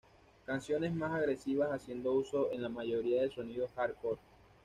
Canciones 0.47 0.95
más 0.95 1.11
agresivas, 1.13 1.69
haciendo 1.71 2.11
uso 2.13 2.51
en 2.51 2.63
la 2.63 2.69
mayoría 2.69 3.21
de 3.21 3.29
sonidos 3.29 3.69
"hardcore". 3.75 4.17